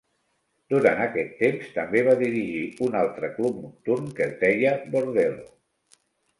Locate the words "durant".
0.73-1.01